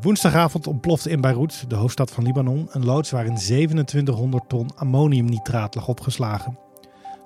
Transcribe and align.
Woensdagavond 0.00 0.66
ontplofte 0.66 1.10
in 1.10 1.20
Beirut, 1.20 1.64
de 1.68 1.74
hoofdstad 1.74 2.10
van 2.10 2.24
Libanon, 2.24 2.68
een 2.70 2.84
loods 2.84 3.10
waarin 3.10 3.34
2700 3.34 4.48
ton 4.48 4.70
ammoniumnitraat 4.76 5.74
lag 5.74 5.88
opgeslagen. 5.88 6.58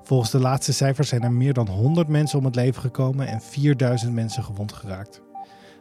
Volgens 0.02 0.30
de 0.30 0.38
laatste 0.38 0.72
cijfers 0.72 1.08
zijn 1.08 1.22
er 1.22 1.32
meer 1.32 1.52
dan 1.52 1.68
100 1.68 2.08
mensen 2.08 2.38
om 2.38 2.44
het 2.44 2.54
leven 2.54 2.80
gekomen 2.80 3.26
en 3.26 3.40
4000 3.40 4.14
mensen 4.14 4.44
gewond 4.44 4.72
geraakt. 4.72 5.22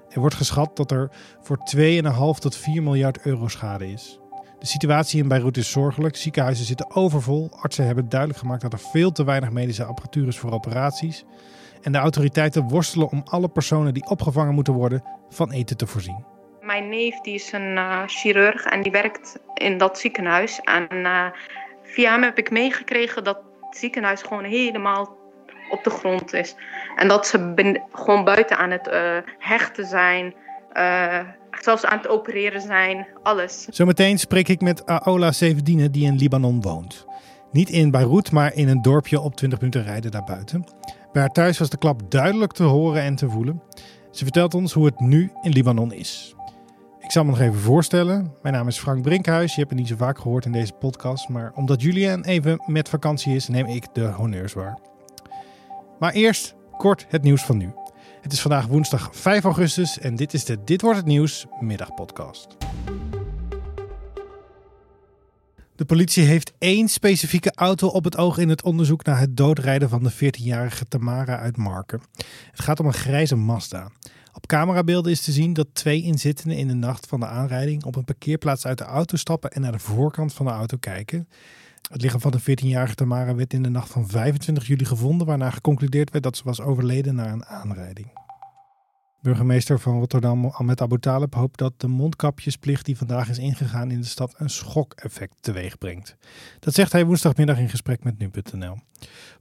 Er 0.10 0.20
wordt 0.20 0.36
geschat 0.36 0.78
dat 0.78 0.92
er 0.92 1.12
voor 1.42 1.58
2,5 1.76 2.40
tot 2.40 2.56
4 2.56 2.84
miljard 2.84 3.26
euro 3.26 3.48
schade 3.48 3.92
is. 3.92 4.20
De 4.60 4.66
situatie 4.66 5.22
in 5.22 5.28
Beirut 5.28 5.58
is 5.58 5.72
zorgelijk. 5.72 6.16
Ziekenhuizen 6.16 6.66
zitten 6.66 6.96
overvol. 6.96 7.50
Artsen 7.52 7.86
hebben 7.86 8.10
duidelijk 8.10 8.40
gemaakt 8.40 8.62
dat 8.62 8.74
er 8.74 8.80
veel 8.80 9.12
te 9.12 9.24
weinig 9.24 9.52
medische 9.52 9.84
apparatuur 9.84 10.28
is 10.28 10.38
voor 10.38 10.52
operaties. 10.52 11.26
En 11.82 11.92
de 11.92 11.98
autoriteiten 11.98 12.68
worstelen 12.68 13.10
om 13.10 13.22
alle 13.26 13.48
personen 13.48 13.94
die 13.94 14.10
opgevangen 14.10 14.54
moeten 14.54 14.74
worden 14.74 15.04
van 15.30 15.52
eten 15.52 15.78
te 15.78 15.88
voorzien. 15.88 16.38
Mijn 16.70 16.90
neef 16.90 17.20
die 17.22 17.34
is 17.34 17.52
een 17.52 17.76
uh, 17.76 18.02
chirurg 18.06 18.66
en 18.66 18.82
die 18.82 18.92
werkt 18.92 19.40
in 19.54 19.78
dat 19.78 20.00
ziekenhuis. 20.00 20.60
En 20.60 20.88
uh, 20.92 21.26
via 21.84 22.12
hem 22.12 22.24
heb 22.24 22.38
ik 22.38 22.52
meegekregen 22.52 23.24
dat 23.24 23.40
het 23.62 23.78
ziekenhuis 23.78 24.22
gewoon 24.22 24.44
helemaal 24.44 25.18
op 25.70 25.84
de 25.84 25.90
grond 25.90 26.34
is. 26.34 26.56
En 26.96 27.08
dat 27.08 27.28
ze 27.28 27.82
gewoon 27.92 28.24
buiten 28.24 28.58
aan 28.58 28.72
het 28.72 28.88
uh, 28.88 29.18
hechten 29.38 29.86
zijn. 29.86 30.34
zelfs 31.60 31.86
aan 31.86 31.98
het 31.98 32.08
opereren 32.08 32.62
zijn. 32.62 33.08
Alles. 33.24 33.66
Zometeen 33.70 34.20
spreek 34.20 34.48
ik 34.48 34.62
met 34.62 34.86
Aola 34.86 35.32
Sevedine 35.32 35.90
die 35.90 36.06
in 36.06 36.16
Libanon 36.16 36.62
woont. 36.62 37.06
Niet 37.52 37.70
in 37.70 37.92
Beirut, 37.92 38.32
maar 38.32 38.54
in 38.54 38.68
een 38.68 38.82
dorpje 38.82 39.20
op 39.20 39.36
20 39.36 39.60
minuten 39.60 39.84
rijden 39.84 40.12
daarbuiten. 40.12 40.64
Bij 41.12 41.22
haar 41.22 41.32
thuis 41.32 41.58
was 41.60 41.70
de 41.70 41.78
klap 41.78 42.12
duidelijk 42.12 42.52
te 42.52 42.64
horen 42.64 43.02
en 43.02 43.16
te 43.16 43.30
voelen. 43.30 43.62
Ze 44.12 44.24
vertelt 44.24 44.54
ons 44.54 44.74
hoe 44.74 44.86
het 44.86 45.00
nu 45.00 45.32
in 45.42 45.52
Libanon 45.52 45.94
is. 45.94 46.34
Ik 47.10 47.16
zal 47.16 47.24
me 47.24 47.30
nog 47.30 47.40
even 47.40 47.60
voorstellen. 47.60 48.34
Mijn 48.42 48.54
naam 48.54 48.68
is 48.68 48.80
Frank 48.80 49.02
Brinkhuis. 49.02 49.54
Je 49.54 49.60
hebt 49.60 49.70
het 49.70 49.80
niet 49.80 49.88
zo 49.88 49.96
vaak 49.96 50.20
gehoord 50.20 50.46
in 50.46 50.52
deze 50.52 50.72
podcast. 50.72 51.30
Maar 51.30 51.52
omdat 51.56 51.82
Julian 51.82 52.24
even 52.24 52.64
met 52.66 52.90
vakantie 52.90 53.36
is, 53.36 53.48
neem 53.48 53.66
ik 53.66 53.86
de 53.94 54.06
honneurs 54.08 54.54
waar. 54.54 54.80
Maar 56.00 56.14
eerst 56.14 56.56
kort 56.78 57.06
het 57.08 57.24
nieuws 57.24 57.44
van 57.44 57.58
nu. 57.58 57.72
Het 58.22 58.32
is 58.32 58.42
vandaag 58.42 58.66
woensdag 58.66 59.10
5 59.12 59.44
augustus 59.44 60.00
en 60.00 60.16
dit 60.16 60.34
is 60.34 60.46
de 60.46 60.64
Dit 60.64 60.82
wordt 60.82 60.98
het 60.98 61.06
nieuws 61.06 61.46
middagpodcast. 61.60 62.58
De 65.76 65.86
politie 65.86 66.24
heeft 66.24 66.54
één 66.58 66.88
specifieke 66.88 67.52
auto 67.56 67.88
op 67.88 68.04
het 68.04 68.18
oog 68.18 68.38
in 68.38 68.50
het 68.50 68.64
onderzoek 68.64 69.04
naar 69.04 69.20
het 69.20 69.38
doodrijden 69.38 69.90
van 69.90 70.04
de 70.04 70.14
14-jarige 70.14 70.86
Tamara 70.86 71.38
uit 71.38 71.58
Marken. 71.58 72.02
Het 72.52 72.62
gaat 72.62 72.80
om 72.80 72.86
een 72.86 72.94
grijze 72.94 73.36
Mazda. 73.36 73.92
Op 74.34 74.48
camerabeelden 74.48 75.12
is 75.12 75.22
te 75.22 75.32
zien 75.32 75.54
dat 75.54 75.68
twee 75.74 76.02
inzittenden 76.02 76.58
in 76.58 76.68
de 76.68 76.74
nacht 76.74 77.08
van 77.08 77.20
de 77.20 77.26
aanrijding 77.26 77.84
op 77.84 77.96
een 77.96 78.04
parkeerplaats 78.04 78.66
uit 78.66 78.78
de 78.78 78.84
auto 78.84 79.18
stappen 79.18 79.52
en 79.52 79.62
naar 79.62 79.72
de 79.72 79.80
voorkant 79.80 80.34
van 80.34 80.46
de 80.46 80.52
auto 80.52 80.78
kijken. 80.78 81.28
Het 81.90 82.02
lichaam 82.02 82.22
van 82.22 82.32
de 82.32 82.42
14-jarige 82.42 82.96
Tamara 82.96 83.36
werd 83.36 83.54
in 83.54 83.64
de 83.64 83.70
nacht 83.70 83.92
van 83.92 84.08
25 84.08 84.68
juli 84.68 84.86
gevonden, 84.86 85.28
waarna 85.28 85.50
geconcludeerd 85.50 86.12
werd 86.12 86.24
dat 86.24 86.38
ze 86.38 86.44
was 86.44 86.62
overleden 86.62 87.16
na 87.16 87.32
een 87.32 87.46
aanrijding. 87.46 88.08
Burgemeester 89.22 89.80
van 89.80 90.00
Rotterdam, 90.00 90.46
Ahmed 90.46 90.82
Abu 90.82 91.00
Talib, 91.00 91.34
hoopt 91.34 91.58
dat 91.58 91.74
de 91.78 91.88
mondkapjesplicht 91.88 92.86
die 92.86 92.98
vandaag 92.98 93.30
is 93.30 93.38
ingegaan 93.38 93.92
in 93.92 94.00
de 94.02 94.08
stad 94.08 94.34
een 94.38 94.50
schokeffect 94.50 95.34
teweeg 95.40 95.78
brengt. 95.78 96.16
Dat 96.60 96.74
zegt 96.74 96.92
hij 96.92 97.06
woensdagmiddag 97.06 97.58
in 97.58 97.70
gesprek 97.70 98.04
met 98.04 98.18
nu.nl. 98.18 98.78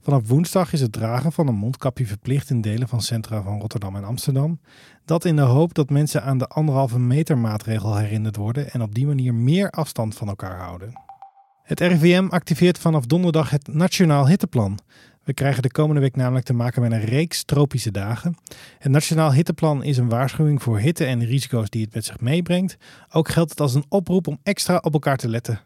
Vanaf 0.01 0.27
woensdag 0.27 0.73
is 0.73 0.81
het 0.81 0.91
dragen 0.91 1.31
van 1.31 1.47
een 1.47 1.55
mondkapje 1.55 2.05
verplicht 2.05 2.49
in 2.49 2.61
delen 2.61 2.87
van 2.87 3.01
centra 3.01 3.41
van 3.41 3.59
Rotterdam 3.59 3.95
en 3.95 4.03
Amsterdam. 4.03 4.59
Dat 5.05 5.25
in 5.25 5.35
de 5.35 5.41
hoop 5.41 5.73
dat 5.73 5.89
mensen 5.89 6.23
aan 6.23 6.37
de 6.37 6.47
anderhalve 6.47 6.99
meter 6.99 7.37
maatregel 7.37 7.95
herinnerd 7.95 8.35
worden 8.35 8.71
en 8.71 8.81
op 8.81 8.95
die 8.95 9.07
manier 9.07 9.33
meer 9.33 9.69
afstand 9.69 10.15
van 10.15 10.27
elkaar 10.27 10.59
houden. 10.59 10.93
Het 11.63 11.79
RIVM 11.79 12.27
activeert 12.29 12.77
vanaf 12.77 13.05
donderdag 13.05 13.49
het 13.49 13.67
Nationaal 13.67 14.27
Hitteplan. 14.27 14.79
We 15.29 15.35
krijgen 15.35 15.61
de 15.61 15.71
komende 15.71 16.01
week 16.01 16.15
namelijk 16.15 16.45
te 16.45 16.53
maken 16.53 16.81
met 16.81 16.91
een 16.91 17.05
reeks 17.05 17.43
tropische 17.43 17.91
dagen. 17.91 18.35
Het 18.79 18.91
Nationaal 18.91 19.33
Hitteplan 19.33 19.83
is 19.83 19.97
een 19.97 20.09
waarschuwing 20.09 20.61
voor 20.61 20.79
hitte 20.79 21.05
en 21.05 21.25
risico's 21.25 21.69
die 21.69 21.81
het 21.81 21.93
met 21.93 22.05
zich 22.05 22.19
meebrengt. 22.19 22.77
Ook 23.11 23.29
geldt 23.29 23.49
het 23.49 23.59
als 23.59 23.73
een 23.73 23.85
oproep 23.89 24.27
om 24.27 24.39
extra 24.43 24.77
op 24.77 24.93
elkaar 24.93 25.17
te 25.17 25.29
letten. 25.29 25.61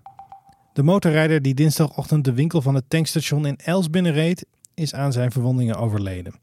De 0.74 0.84
motorrijder 0.84 1.42
die 1.42 1.54
dinsdagochtend 1.54 2.26
de 2.26 2.34
winkel 2.34 2.62
van 2.62 2.76
het 2.76 2.84
tankstation 2.88 3.46
in 3.46 3.58
Els 3.58 3.90
binnenreed, 3.90 4.46
is 4.74 4.94
aan 4.94 5.12
zijn 5.12 5.32
verwondingen 5.32 5.78
overleden. 5.78 6.34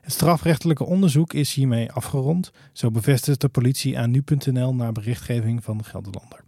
Het 0.00 0.12
strafrechtelijke 0.12 0.84
onderzoek 0.84 1.32
is 1.32 1.54
hiermee 1.54 1.92
afgerond, 1.92 2.50
zo 2.72 2.90
bevestigt 2.90 3.40
de 3.40 3.48
politie 3.48 3.98
aan 3.98 4.10
nu.nl 4.10 4.74
na 4.74 4.92
berichtgeving 4.92 5.64
van 5.64 5.78
de 5.78 5.84
Gelderlander. 5.84 6.44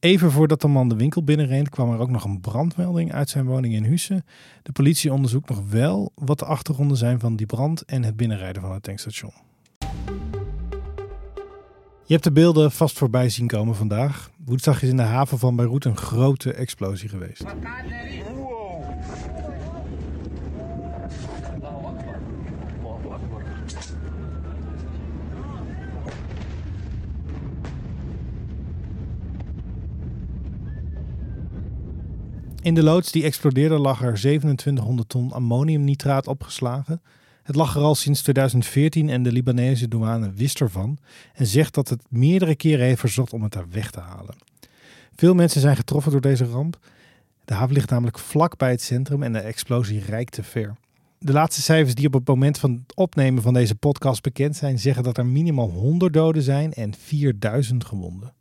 Even 0.00 0.30
voordat 0.30 0.60
de 0.60 0.68
man 0.68 0.88
de 0.88 0.96
winkel 0.96 1.22
binnenreed, 1.24 1.68
kwam 1.68 1.92
er 1.92 1.98
ook 1.98 2.10
nog 2.10 2.24
een 2.24 2.40
brandmelding 2.40 3.12
uit 3.12 3.30
zijn 3.30 3.44
woning 3.44 3.74
in 3.74 3.84
Husse. 3.84 4.24
De 4.62 4.72
politie 4.72 5.12
onderzoekt 5.12 5.48
nog 5.48 5.70
wel 5.70 6.12
wat 6.14 6.38
de 6.38 6.44
achtergronden 6.44 6.96
zijn 6.96 7.20
van 7.20 7.36
die 7.36 7.46
brand 7.46 7.84
en 7.84 8.02
het 8.02 8.16
binnenrijden 8.16 8.62
van 8.62 8.72
het 8.72 8.82
tankstation. 8.82 9.32
Je 12.04 12.14
hebt 12.14 12.24
de 12.24 12.32
beelden 12.32 12.72
vast 12.72 12.98
voorbij 12.98 13.28
zien 13.28 13.46
komen 13.46 13.74
vandaag. 13.74 14.30
Woensdag 14.44 14.82
is 14.82 14.88
in 14.88 14.96
de 14.96 15.02
haven 15.02 15.38
van 15.38 15.56
Beirut 15.56 15.84
een 15.84 15.96
grote 15.96 16.52
explosie 16.52 17.08
geweest. 17.08 17.44
In 32.68 32.74
de 32.74 32.82
loods 32.82 33.12
die 33.12 33.24
explodeerde 33.24 33.78
lag 33.78 34.02
er 34.02 34.14
2700 34.14 35.08
ton 35.08 35.32
ammoniumnitraat 35.32 36.26
opgeslagen. 36.26 37.02
Het 37.42 37.56
lag 37.56 37.76
er 37.76 37.82
al 37.82 37.94
sinds 37.94 38.22
2014 38.22 39.08
en 39.08 39.22
de 39.22 39.32
Libanese 39.32 39.88
douane 39.88 40.32
wist 40.32 40.60
ervan 40.60 40.98
en 41.34 41.46
zegt 41.46 41.74
dat 41.74 41.88
het 41.88 42.02
meerdere 42.08 42.56
keren 42.56 42.86
heeft 42.86 43.00
verzocht 43.00 43.32
om 43.32 43.42
het 43.42 43.52
daar 43.52 43.68
weg 43.70 43.90
te 43.90 44.00
halen. 44.00 44.34
Veel 45.16 45.34
mensen 45.34 45.60
zijn 45.60 45.76
getroffen 45.76 46.12
door 46.12 46.20
deze 46.20 46.44
ramp. 46.44 46.78
De 47.44 47.54
haven 47.54 47.74
ligt 47.74 47.90
namelijk 47.90 48.18
vlak 48.18 48.56
bij 48.56 48.70
het 48.70 48.82
centrum 48.82 49.22
en 49.22 49.32
de 49.32 49.40
explosie 49.40 50.00
reikte 50.00 50.42
ver. 50.42 50.76
De 51.18 51.32
laatste 51.32 51.62
cijfers 51.62 51.94
die 51.94 52.06
op 52.06 52.12
het 52.12 52.26
moment 52.26 52.58
van 52.58 52.70
het 52.70 52.96
opnemen 52.96 53.42
van 53.42 53.54
deze 53.54 53.74
podcast 53.74 54.22
bekend 54.22 54.56
zijn, 54.56 54.78
zeggen 54.78 55.02
dat 55.02 55.18
er 55.18 55.26
minimaal 55.26 55.70
100 55.70 56.12
doden 56.12 56.42
zijn 56.42 56.72
en 56.72 56.94
4000 56.94 57.84
gewonden. 57.84 58.32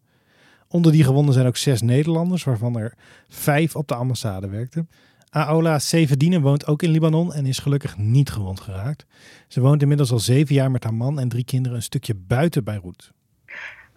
Onder 0.70 0.92
die 0.92 1.04
gewonden 1.04 1.34
zijn 1.34 1.48
ook 1.48 1.58
zes 1.58 1.82
Nederlanders, 1.82 2.44
waarvan 2.44 2.78
er 2.78 2.94
vijf 3.30 3.76
op 3.76 3.88
de 3.88 3.96
ambassade 3.96 4.50
werkten. 4.50 4.90
Aola 5.30 5.80
Sevedine 5.80 6.40
woont 6.40 6.68
ook 6.68 6.82
in 6.82 6.90
Libanon 6.90 7.34
en 7.34 7.46
is 7.46 7.60
gelukkig 7.60 7.98
niet 7.98 8.30
gewond 8.30 8.60
geraakt. 8.60 9.06
Ze 9.48 9.62
woont 9.62 9.82
inmiddels 9.82 10.12
al 10.12 10.20
zeven 10.20 10.56
jaar 10.56 10.72
met 10.72 10.84
haar 10.84 10.94
man 10.94 11.20
en 11.20 11.30
drie 11.30 11.46
kinderen 11.46 11.78
een 11.78 11.84
stukje 11.84 12.16
buiten 12.16 12.64
Beirut. 12.64 13.12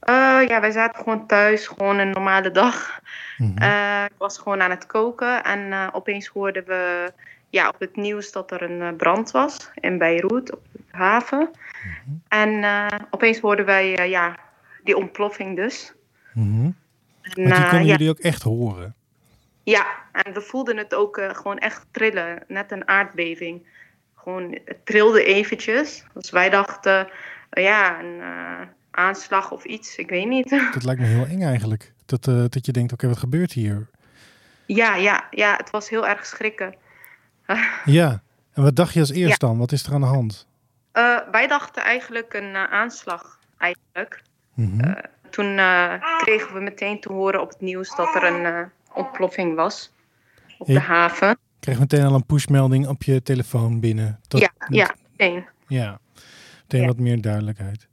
Uh, 0.08 0.48
ja, 0.48 0.60
wij 0.60 0.70
zaten 0.70 1.02
gewoon 1.02 1.26
thuis, 1.26 1.66
gewoon 1.66 1.98
een 1.98 2.10
normale 2.10 2.50
dag. 2.50 3.00
Mm 3.36 3.54
ik 4.04 4.26
was 4.26 4.38
gewoon 4.38 4.62
aan 4.62 4.70
het 4.70 4.86
koken 4.86 5.44
en 5.44 5.60
uh, 5.60 5.88
opeens 5.92 6.26
hoorden 6.26 6.64
we 6.66 7.12
ja, 7.50 7.68
op 7.68 7.80
het 7.80 7.96
nieuws 7.96 8.32
dat 8.32 8.50
er 8.50 8.62
een 8.62 8.96
brand 8.96 9.30
was 9.30 9.70
in 9.74 9.98
Beirut, 9.98 10.52
op 10.52 10.60
de 10.72 10.80
haven. 10.90 11.50
Mhm. 11.84 12.16
En 12.28 12.64
opeens 13.10 13.38
hoorden 13.38 13.64
wij 13.64 14.08
ja, 14.08 14.36
die 14.84 14.96
ontploffing 14.96 15.56
dus. 15.56 15.92
Mm 16.32 16.52
-hmm. 16.52 16.76
en, 17.22 17.44
die 17.44 17.68
konden 17.68 17.86
jullie 17.86 18.08
ook 18.08 18.18
echt 18.18 18.42
horen? 18.42 18.94
Ja, 19.62 19.86
en 20.12 20.32
we 20.32 20.40
voelden 20.40 20.76
het 20.76 20.94
ook 20.94 21.18
uh, 21.18 21.34
gewoon 21.34 21.58
echt 21.58 21.86
trillen. 21.90 22.42
Net 22.48 22.72
een 22.72 22.88
aardbeving. 22.88 23.66
Gewoon, 24.14 24.58
het 24.64 24.86
trilde 24.86 25.24
eventjes. 25.24 26.04
Dus 26.14 26.30
wij 26.30 26.50
dachten, 26.50 27.08
uh, 27.52 27.64
ja, 27.64 28.00
een 28.00 28.20
aanslag 28.90 29.50
of 29.50 29.64
iets. 29.64 29.96
Ik 29.96 30.10
weet 30.10 30.28
niet. 30.28 30.50
Dat 30.74 30.84
lijkt 30.84 31.00
me 31.00 31.06
heel 31.06 31.26
eng 31.26 31.42
eigenlijk. 31.42 31.92
Dat, 32.06 32.24
dat 32.24 32.66
je 32.66 32.72
denkt, 32.72 32.92
oké, 32.92 33.04
okay, 33.04 33.10
wat 33.10 33.18
gebeurt 33.18 33.52
hier? 33.52 33.88
Ja, 34.66 34.96
ja, 34.96 35.26
ja, 35.30 35.56
het 35.56 35.70
was 35.70 35.88
heel 35.88 36.06
erg 36.06 36.26
schrikken. 36.26 36.74
ja, 37.84 38.22
en 38.52 38.62
wat 38.62 38.76
dacht 38.76 38.94
je 38.94 39.00
als 39.00 39.10
eerst 39.10 39.40
ja. 39.40 39.46
dan? 39.46 39.58
Wat 39.58 39.72
is 39.72 39.86
er 39.86 39.94
aan 39.94 40.00
de 40.00 40.06
hand? 40.06 40.48
wij 41.30 41.46
dachten 41.46 41.82
eigenlijk 41.82 42.34
een 42.34 42.56
aanslag, 42.56 43.38
eigenlijk. 43.58 44.22
Mm 44.54 44.80
-hmm 44.80 44.94
toen 45.30 45.58
uh, 45.58 46.18
kregen 46.18 46.54
we 46.54 46.60
meteen 46.60 47.00
te 47.00 47.12
horen 47.12 47.40
op 47.40 47.48
het 47.48 47.60
nieuws 47.60 47.96
dat 47.96 48.14
er 48.14 48.24
een 48.24 48.42
uh, 48.42 48.60
ontploffing 48.92 49.54
was 49.54 49.92
op 50.58 50.66
de 50.66 50.80
haven. 50.80 51.38
Kreeg 51.60 51.78
meteen 51.78 52.04
al 52.04 52.14
een 52.14 52.26
pushmelding 52.26 52.88
op 52.88 53.02
je 53.02 53.22
telefoon 53.22 53.80
binnen? 53.80 54.20
Tot, 54.28 54.40
ja, 54.40 54.50
ja, 54.68 54.94
meteen. 55.10 55.46
Ja, 55.66 55.98
meteen 56.60 56.80
ja. 56.80 56.86
wat 56.86 56.98
meer 56.98 57.20
duidelijkheid. 57.20 57.88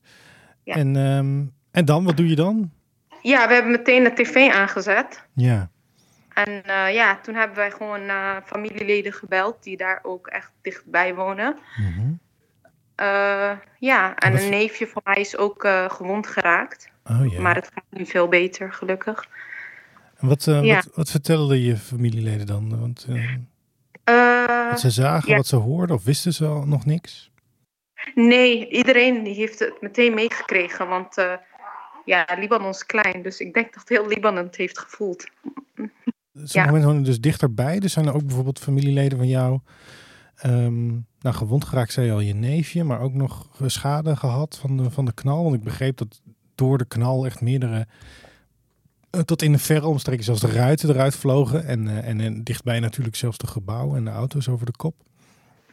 Ja. 0.64 0.76
En, 0.76 0.96
um, 0.96 1.54
en 1.72 1.86
dan, 1.86 2.04
wat 2.04 2.18
doe 2.18 2.30
je 2.30 2.36
dan? 2.36 2.72
Ja, 3.22 3.48
we 3.48 3.54
hebben 3.54 3.72
meteen 3.72 4.04
de 4.04 4.14
tv 4.14 4.52
aangezet. 4.52 5.24
Ja. 5.34 5.70
En 6.34 6.50
uh, 6.50 6.94
ja, 6.94 7.20
toen 7.22 7.36
hebben 7.36 7.58
wij 7.58 7.72
gewoon 7.72 8.02
familieleden 8.46 9.14
gebeld 9.14 9.64
die 9.64 9.78
daar 9.78 10.00
ook 10.04 10.28
echt 10.28 10.52
dichtbij 10.62 11.16
wonen. 11.16 11.58
Mm 11.78 11.94
-hmm. 11.94 12.20
Eh, 12.98 13.52
ja, 13.80 14.16
en 14.16 14.44
een 14.44 14.50
neefje 14.50 14.88
van 14.88 15.02
mij 15.06 15.16
is 15.16 15.38
ook 15.38 15.64
eh, 15.64 15.90
gewond 15.90 16.28
geraakt. 16.28 16.90
Oh 17.04 17.32
ja. 17.32 17.42
Maar 17.42 17.56
het 17.56 17.70
gaat 17.74 17.84
nu 17.90 18.06
veel 18.06 18.28
beter, 18.28 18.74
gelukkig. 18.74 19.26
En 20.18 20.28
wat, 20.28 20.44
Ja. 20.44 20.76
wat, 20.76 20.90
wat 20.96 21.12
vertelden 21.12 21.60
je 21.60 21.78
familieleden 21.78 22.46
dan? 22.46 22.80
Want, 22.80 23.08
wat 24.70 24.80
ze 24.80 24.90
zagen, 24.90 25.30
ja. 25.30 25.36
wat 25.36 25.48
ze 25.48 25.56
hoorden 25.56 25.96
of 25.96 26.04
wisten 26.04 26.34
ze 26.34 26.46
al 26.46 26.66
nog 26.66 26.86
niks? 26.86 27.32
nee, 28.16 28.70
iedereen 28.70 29.26
heeft 29.26 29.60
het 29.60 29.82
meteen 29.82 30.14
meegekregen. 30.14 30.88
Want 30.88 31.16
ja, 32.06 32.28
Libanon 32.40 32.70
is 32.70 32.86
klein. 32.86 33.22
Dus 33.22 33.40
ik 33.40 33.54
denk 33.54 33.74
dat 33.74 33.90
heel 33.90 34.08
Libanon 34.08 34.46
het 34.46 34.56
heeft 34.56 34.80
gevoeld. 34.80 35.26
Sommige 36.34 36.72
mensen 36.72 36.82
wonen 36.88 37.04
dus 37.04 37.20
dichterbij. 37.20 37.80
Dus 37.80 37.94
zijn 37.94 38.06
er 38.08 38.14
ook 38.16 38.26
bijvoorbeeld 38.26 38.60
familieleden 38.60 39.18
van 39.18 39.28
jou 39.28 39.60
ehm, 40.38 40.88
nou, 41.20 41.36
gewond 41.36 41.66
geraakt, 41.66 41.92
zei 41.92 42.06
je 42.06 42.12
al, 42.12 42.20
je 42.20 42.34
neefje, 42.34 42.84
maar 42.84 43.00
ook 43.00 43.14
nog 43.14 43.48
schade 43.66 44.16
gehad 44.16 44.58
van 44.62 44.78
de, 44.78 44.92
van 44.92 45.06
de 45.06 45.14
knal. 45.14 45.44
Want 45.44 45.56
ik 45.56 45.64
begreep 45.64 45.98
dat 45.98 46.22
door 46.56 46.78
de 46.78 46.86
knal 46.86 47.26
echt 47.26 47.42
meerdere, 47.42 47.88
eh, 49.10 49.22
tot 49.22 49.42
in 49.42 49.52
de 49.52 49.58
verre 49.58 49.88
omstreken 49.88 50.24
zelfs 50.24 50.42
de 50.42 50.52
ruiten 50.52 50.90
eruit 50.90 51.16
vlogen. 51.16 51.66
En, 51.66 51.88
eh, 51.88 52.08
en, 52.10 52.20
en 52.22 52.44
dichtbij 52.44 52.80
natuurlijk 52.80 53.16
zelfs 53.16 53.38
de 53.38 53.48
gebouwen 53.48 53.98
en 53.98 54.06
de 54.06 54.12
auto's 54.12 54.50
over 54.50 54.66
de 54.66 54.76
kop. 54.78 54.96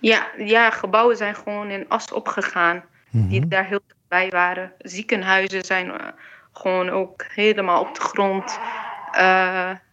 Ja, 0.01 0.27
ja, 0.39 0.71
gebouwen 0.71 1.17
zijn 1.17 1.35
gewoon 1.35 1.71
in 1.71 1.89
as 1.89 2.13
opgegaan. 2.13 2.83
Die 3.11 3.41
Mhm. 3.41 3.49
daar 3.49 3.67
heel 3.67 3.81
dichtbij 3.87 4.29
waren. 4.31 4.73
Ziekenhuizen 4.79 5.65
zijn 5.65 5.91
eh, 5.91 6.07
gewoon 6.53 6.91
ook 6.91 7.25
helemaal 7.29 7.81
op 7.81 7.95
de 7.95 8.01
grond. 8.01 8.59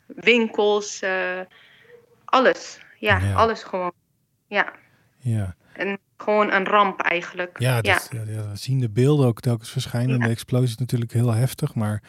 Winkels, 0.07 1.03
alles. 2.25 2.79
Ja, 3.00 3.17
Ja. 3.19 3.33
alles 3.33 3.63
gewoon. 3.63 3.91
Ja, 4.51 4.74
Ja, 5.18 5.56
en 5.74 6.00
gewoon 6.18 6.51
een 6.51 6.65
ramp 6.65 7.01
eigenlijk. 7.01 7.59
ja, 7.59 7.81
dat, 7.81 8.09
ja. 8.12 8.21
ja, 8.27 8.50
we 8.50 8.56
zien 8.56 8.80
de 8.80 8.89
beelden 8.89 9.27
ook 9.27 9.39
telkens 9.39 9.69
verschijnen. 9.71 10.18
Ja. 10.18 10.25
De 10.25 10.31
explosie 10.31 10.68
is 10.68 10.77
natuurlijk 10.77 11.13
heel 11.13 11.33
heftig, 11.33 11.75
maar 11.75 12.01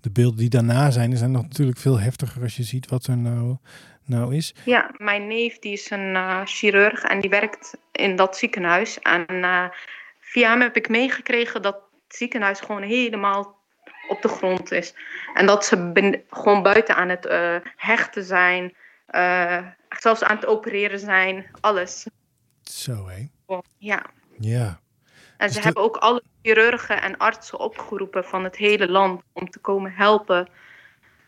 de 0.00 0.10
beelden 0.10 0.38
die 0.38 0.48
daarna 0.48 0.90
zijn, 0.90 1.16
zijn 1.16 1.30
nog 1.30 1.42
natuurlijk 1.42 1.78
veel 1.78 1.98
heftiger 2.00 2.42
als 2.42 2.56
je 2.56 2.62
ziet 2.62 2.88
wat 2.90 3.06
er 3.06 3.16
nou, 3.16 3.56
nou 4.04 4.34
is. 4.34 4.54
Ja, 4.64 4.90
mijn 4.96 5.26
neef 5.26 5.58
die 5.58 5.72
is 5.72 5.90
een 5.90 6.14
eh, 6.16 6.40
chirurg 6.44 7.02
en 7.02 7.20
die 7.20 7.30
werkt 7.30 7.76
in 7.92 8.16
dat 8.16 8.36
ziekenhuis. 8.36 8.98
En 8.98 9.26
eh, 9.26 9.64
via 10.20 10.50
hem 10.50 10.60
heb 10.60 10.76
ik 10.76 10.88
meegekregen 10.88 11.62
dat 11.62 11.74
het 11.74 12.16
ziekenhuis 12.16 12.60
gewoon 12.60 12.82
helemaal 12.82 13.58
op 14.08 14.22
de 14.22 14.28
grond 14.28 14.72
is. 14.72 14.94
En 15.34 15.46
dat 15.46 15.64
ze 15.64 15.90
ben- 15.92 16.22
gewoon 16.30 16.62
buiten 16.62 16.96
aan 16.96 17.08
het 17.08 17.26
eh, 17.26 17.56
hechten 17.76 18.24
zijn. 18.24 18.74
Zelfs 20.02 20.22
aan 20.22 20.36
het 20.36 20.46
opereren 20.46 20.98
zijn. 20.98 21.46
Alles. 21.60 22.06
Zo 22.62 23.08
hé. 23.08 23.28
Ja. 23.78 24.02
Ja. 24.38 24.80
En 25.36 25.46
Dus 25.46 25.52
ze 25.52 25.58
de- 25.58 25.64
hebben 25.64 25.82
ook 25.82 25.96
alle 25.96 26.22
chirurgen 26.42 27.02
en 27.02 27.16
artsen 27.18 27.58
opgeroepen 27.58 28.24
van 28.24 28.44
het 28.44 28.56
hele 28.56 28.88
land 28.90 29.22
om 29.32 29.50
te 29.50 29.58
komen 29.58 29.92
helpen. 29.92 30.48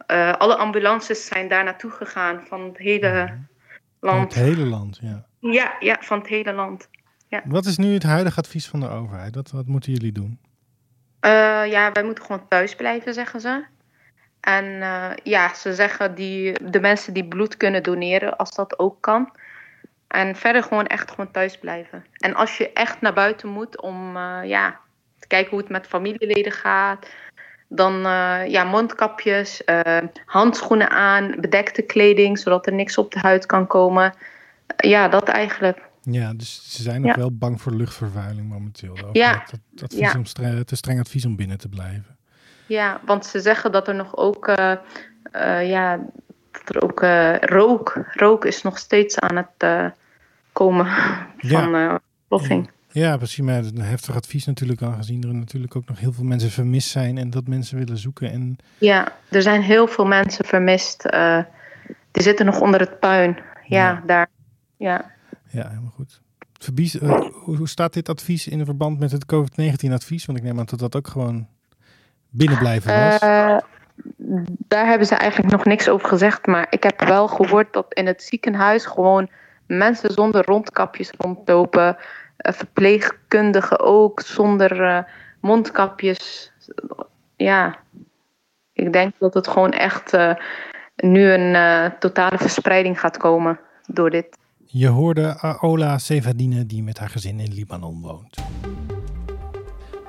Eh, 0.06 0.32
alle 0.32 0.56
ambulances 0.56 1.26
zijn 1.26 1.48
daar 1.48 1.64
naartoe 1.64 1.90
gegaan 1.90 2.46
van 2.46 2.60
het 2.60 2.78
hele 2.78 3.26
Van 3.26 3.28
het 3.30 4.00
land. 4.00 4.34
hele 4.34 4.64
land, 4.66 4.98
ja. 5.02 5.26
Ja, 5.38 5.76
ja, 5.80 5.96
van 6.00 6.18
het 6.18 6.26
hele 6.28 6.52
land. 6.52 6.88
Wat 7.44 7.64
is 7.66 7.76
nu 7.76 7.92
het 7.92 8.02
huidige 8.02 8.38
advies 8.40 8.68
van 8.68 8.80
de 8.80 8.88
overheid? 8.88 9.34
Wat, 9.34 9.50
wat 9.50 9.66
moeten 9.66 9.92
jullie 9.92 10.12
doen? 10.12 10.38
Eh, 11.20 11.30
ja, 11.66 11.92
wij 11.92 12.02
moeten 12.04 12.24
gewoon 12.24 12.48
thuis 12.48 12.74
blijven, 12.76 13.14
zeggen 13.14 13.40
ze. 13.40 13.64
En 14.42 14.82
eh, 14.82 15.10
ja, 15.22 15.54
ze 15.54 15.74
zeggen 15.74 16.14
die, 16.14 16.70
de 16.70 16.80
mensen 16.80 17.12
die 17.14 17.24
bloed 17.28 17.56
kunnen 17.56 17.82
doneren, 17.82 18.36
als 18.36 18.54
dat 18.54 18.78
ook 18.78 18.96
kan. 19.00 19.32
En 20.08 20.36
verder 20.36 20.62
gewoon 20.62 20.86
echt 20.86 21.10
gewoon 21.10 21.30
thuis 21.30 21.58
blijven. 21.58 22.04
En 22.16 22.34
als 22.34 22.56
je 22.56 22.72
echt 22.72 23.00
naar 23.00 23.12
buiten 23.12 23.48
moet 23.48 23.80
om 23.80 24.16
eh, 24.16 24.38
ja, 24.44 24.78
te 25.18 25.26
kijken 25.26 25.50
hoe 25.50 25.58
het 25.60 25.68
met 25.68 25.86
familieleden 25.86 26.52
gaat, 26.52 27.06
dan 27.68 27.94
eh, 28.06 28.46
ja, 28.46 28.64
mondkapjes, 28.64 29.62
handschoenen 30.24 30.90
aan, 30.90 31.34
bedekte 31.40 31.82
kleding, 31.82 32.38
zodat 32.38 32.66
er 32.66 32.72
niks 32.72 32.98
op 32.98 33.10
de 33.12 33.18
huid 33.20 33.46
kan 33.46 33.66
komen. 33.66 34.14
Ja, 34.76 35.08
dat 35.08 35.28
eigenlijk. 35.28 35.78
Ja, 36.02 36.32
dus 36.34 36.74
ze 36.76 36.82
zijn 36.82 37.00
nog 37.00 37.10
Ja. 37.10 37.16
wel 37.20 37.36
bang 37.36 37.60
voor 37.62 37.72
luchtvervuiling 37.72 38.48
momenteel. 38.48 38.94
De 38.94 39.08
Ja. 39.12 39.32
Dat, 39.32 39.60
dat 39.70 39.82
advies 39.92 40.12
Ja. 40.12 40.18
om 40.18 40.24
stre- 40.24 40.64
te 40.64 40.76
streng 40.76 41.00
advies 41.00 41.24
om 41.26 41.36
binnen 41.36 41.58
te 41.58 41.68
blijven. 41.68 42.16
Ja, 42.66 43.00
want 43.04 43.26
ze 43.26 43.40
zeggen 43.40 43.72
dat 43.72 43.88
er 43.88 43.94
nog 43.94 44.16
ook, 44.16 44.48
eh, 44.48 44.72
eh, 45.22 45.68
ja, 45.68 46.00
dat 46.50 46.74
er 46.76 46.82
ook 46.82 47.02
eh, 47.02 47.38
rook, 47.38 48.04
rook 48.12 48.44
is 48.44 48.62
nog 48.62 48.78
steeds 48.78 49.18
aan 49.18 49.36
het 49.36 49.92
komen 50.52 50.86
van 51.38 51.74
eh 51.74 51.94
ploffing. 52.28 52.70
Ja, 52.90 53.16
precies. 53.16 53.44
Maar 53.44 53.58
een 53.58 53.80
heftig 53.80 54.16
advies 54.16 54.44
natuurlijk, 54.46 54.82
aangezien 54.82 55.22
er 55.22 55.34
natuurlijk 55.34 55.76
ook 55.76 55.88
nog 55.88 55.98
heel 55.98 56.12
veel 56.12 56.24
mensen 56.24 56.50
vermist 56.50 56.88
zijn 56.88 57.18
en 57.18 57.30
dat 57.30 57.46
mensen 57.46 57.78
willen 57.78 57.98
zoeken. 57.98 58.30
En 58.32 58.56
Ja, 58.78 59.12
er 59.28 59.42
zijn 59.42 59.62
heel 59.62 59.86
veel 59.86 60.04
mensen 60.06 60.44
vermist. 60.44 61.02
die 62.10 62.22
zitten 62.22 62.46
nog 62.46 62.60
onder 62.60 62.80
het 62.80 63.00
puin. 63.00 63.36
Ja, 63.66 63.90
Ja. 63.90 64.02
daar. 64.06 64.28
Ja. 64.76 65.12
ja, 65.50 65.68
helemaal 65.68 65.92
goed. 65.94 66.20
Verbies, 66.58 66.98
hoe, 66.98 67.56
hoe 67.56 67.68
staat 67.68 67.92
dit 67.92 68.08
advies 68.08 68.48
in 68.48 68.64
verband 68.64 68.98
met 68.98 69.12
het 69.12 69.26
COVID-19-advies? 69.26 70.26
Want 70.26 70.38
ik 70.38 70.44
neem 70.44 70.58
aan 70.58 70.66
dat 70.68 70.78
dat 70.78 70.96
ook 70.96 71.08
gewoon 71.08 71.48
binnen 72.32 72.58
blijven 72.58 73.04
was. 73.04 73.18
Eh, 73.18 73.56
daar 74.68 74.86
hebben 74.86 75.06
ze 75.06 75.14
eigenlijk 75.14 75.52
nog 75.52 75.64
niks 75.64 75.88
over 75.88 76.08
gezegd. 76.08 76.46
Maar 76.46 76.66
ik 76.70 76.82
heb 76.82 77.04
wel 77.04 77.28
gehoord 77.28 77.72
dat 77.72 77.86
in 77.88 78.06
het 78.06 78.22
ziekenhuis 78.22 78.86
gewoon 78.86 79.28
mensen 79.66 80.12
zonder 80.12 80.44
rondkapjes 80.44 81.10
rondlopen. 81.18 81.96
Eh, 82.36 82.52
verpleegkundigen 82.52 83.80
ook 83.80 84.20
zonder 84.20 84.82
eh, 84.82 85.02
mondkapjes. 85.40 86.52
Ja, 87.36 87.78
ik 88.72 88.92
denk 88.92 89.14
dat 89.18 89.34
het 89.34 89.48
gewoon 89.48 89.72
echt 89.72 90.16
nu 90.96 91.30
een 91.32 91.92
totale 91.98 92.38
verspreiding 92.38 93.00
gaat 93.00 93.16
komen 93.16 93.60
door 93.86 94.10
dit. 94.10 94.38
Je 94.66 94.88
hoorde 94.88 95.38
Aola 95.38 95.98
Sevadine 95.98 96.66
die 96.66 96.82
met 96.82 96.98
haar 96.98 97.08
gezin 97.08 97.40
in 97.40 97.52
Libanon 97.54 98.00
woont. 98.00 98.36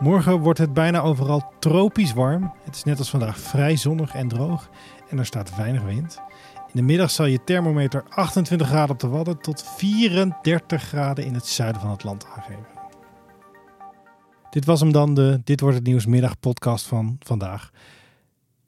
Morgen 0.03 0.39
wordt 0.39 0.59
het 0.59 0.73
bijna 0.73 1.01
overal 1.01 1.53
tropisch 1.59 2.13
warm. 2.13 2.53
Het 2.63 2.75
is 2.75 2.83
net 2.83 2.97
als 2.97 3.09
vandaag 3.09 3.39
vrij 3.39 3.75
zonnig 3.75 4.13
en 4.13 4.27
droog 4.27 4.69
en 5.09 5.17
er 5.17 5.25
staat 5.25 5.55
weinig 5.55 5.83
wind. 5.83 6.17
In 6.55 6.71
de 6.73 6.81
middag 6.81 7.11
zal 7.11 7.25
je 7.25 7.43
thermometer 7.43 8.03
28 8.09 8.67
graden 8.67 8.89
op 8.89 8.99
de 8.99 9.07
Wadden 9.07 9.41
tot 9.41 9.63
34 9.63 10.83
graden 10.83 11.25
in 11.25 11.33
het 11.33 11.45
zuiden 11.45 11.81
van 11.81 11.89
het 11.89 12.03
land 12.03 12.25
aangeven. 12.25 12.65
Dit 14.49 14.65
was 14.65 14.79
hem 14.79 14.91
dan, 14.91 15.13
de 15.13 15.41
Dit 15.43 15.59
wordt 15.59 15.75
het 15.75 15.85
nieuws 15.85 16.05
middag 16.05 16.39
podcast 16.39 16.85
van 16.85 17.15
vandaag. 17.19 17.71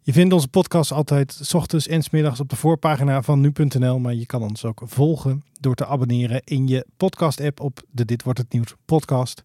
Je 0.02 0.14
vindt 0.14 0.34
onze 0.34 0.48
podcast 0.48 0.92
altijd 0.92 1.40
's 1.42 1.54
ochtends 1.54 1.88
en 1.88 2.04
's 2.04 2.10
middags 2.10 2.40
op 2.40 2.50
de 2.50 2.56
voorpagina 2.56 3.22
van 3.22 3.42
nu.nl. 3.42 4.00
Maar 4.00 4.14
je 4.14 4.26
kan 4.26 4.42
ons 4.42 4.66
ook 4.66 4.82
volgen 4.84 5.44
door 5.60 5.76
te 5.76 5.86
abonneren 5.86 6.42
in 6.44 6.68
je 6.68 6.86
podcast-app 6.98 7.60
op 7.60 7.82
de 7.92 8.06
Dit 8.06 8.24
Wordt 8.24 8.40
Het 8.40 8.52
Nieuws 8.54 8.76
podcast. 8.86 9.44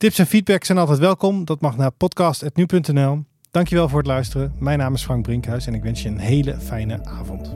Tips 0.00 0.18
en 0.18 0.26
feedback 0.26 0.64
zijn 0.64 0.78
altijd 0.78 0.98
welkom. 0.98 1.44
Dat 1.44 1.60
mag 1.60 1.76
naar 1.76 1.90
podcast.nu.nl. 1.90 3.24
Dankjewel 3.50 3.88
voor 3.88 3.98
het 3.98 4.06
luisteren. 4.06 4.54
Mijn 4.58 4.78
naam 4.78 4.94
is 4.94 5.02
Frank 5.02 5.22
Brinkhuis 5.22 5.66
en 5.66 5.74
ik 5.74 5.82
wens 5.82 6.02
je 6.02 6.08
een 6.08 6.18
hele 6.18 6.56
fijne 6.60 7.04
avond. 7.04 7.54